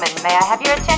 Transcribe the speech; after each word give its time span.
Woman. 0.00 0.22
May 0.22 0.30
I 0.30 0.44
have 0.44 0.62
your 0.62 0.72
attention? 0.72 0.89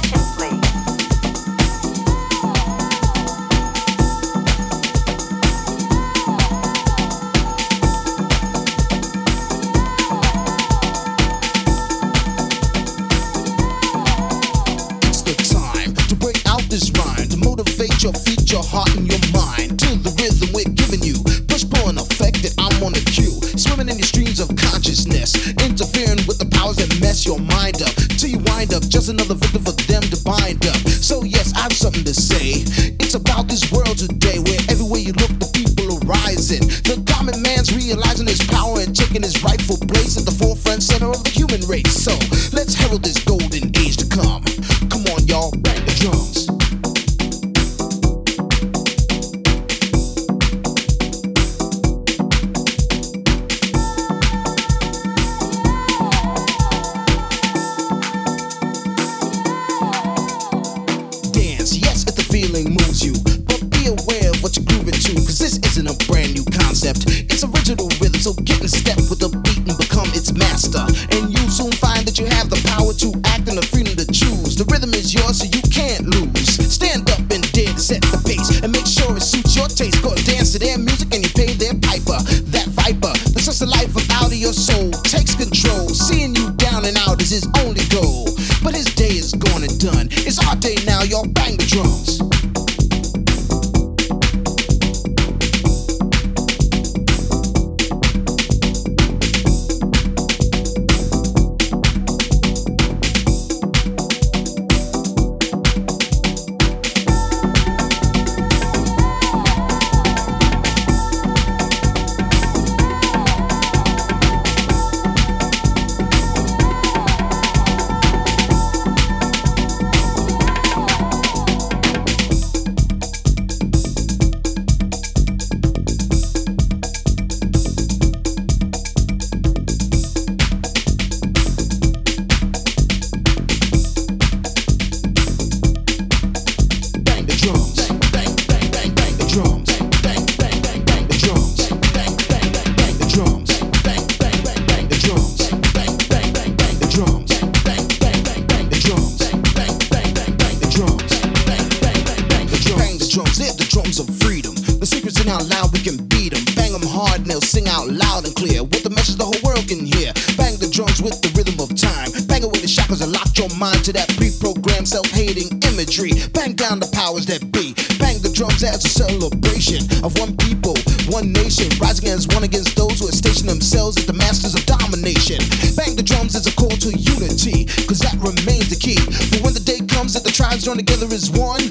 mind 163.62 163.84
to 163.84 163.92
that 163.92 164.10
pre-programmed 164.18 164.88
self-hating 164.88 165.46
imagery. 165.70 166.10
Bang 166.34 166.58
down 166.58 166.82
the 166.82 166.90
powers 166.90 167.30
that 167.30 167.38
be. 167.54 167.70
Bang 168.02 168.18
the 168.18 168.34
drums 168.34 168.66
as 168.66 168.82
a 168.82 168.90
celebration 168.90 169.86
of 170.02 170.10
one 170.18 170.34
people, 170.42 170.74
one 171.06 171.30
nation, 171.30 171.70
rising 171.78 172.10
as 172.10 172.26
one 172.34 172.42
against 172.42 172.74
those 172.74 172.98
who 172.98 173.06
have 173.06 173.14
stationed 173.14 173.46
themselves 173.46 173.94
as 174.02 174.06
the 174.10 174.18
masters 174.18 174.58
of 174.58 174.66
domination. 174.66 175.38
Bang 175.78 175.94
the 175.94 176.02
drums 176.02 176.34
as 176.34 176.50
a 176.50 176.54
call 176.58 176.74
to 176.74 176.90
unity, 176.90 177.70
cause 177.86 178.02
that 178.02 178.18
remains 178.18 178.66
the 178.66 178.74
key. 178.74 178.98
For 179.30 179.46
when 179.46 179.54
the 179.54 179.62
day 179.62 179.78
comes 179.86 180.18
that 180.18 180.26
the 180.26 180.34
tribes 180.34 180.66
join 180.66 180.82
together 180.82 181.06
as 181.14 181.30
one, 181.30 181.61